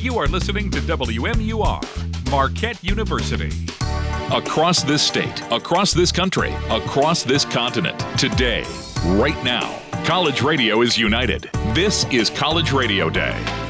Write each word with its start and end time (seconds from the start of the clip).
You 0.00 0.16
are 0.16 0.26
listening 0.28 0.70
to 0.70 0.80
WMUR, 0.80 2.30
Marquette 2.30 2.82
University. 2.82 3.50
Across 4.34 4.84
this 4.84 5.02
state, 5.02 5.42
across 5.52 5.92
this 5.92 6.10
country, 6.10 6.54
across 6.70 7.22
this 7.22 7.44
continent, 7.44 7.98
today, 8.18 8.64
right 9.04 9.36
now, 9.44 9.78
college 10.06 10.40
radio 10.40 10.80
is 10.80 10.96
united. 10.96 11.50
This 11.74 12.06
is 12.06 12.30
College 12.30 12.72
Radio 12.72 13.10
Day. 13.10 13.69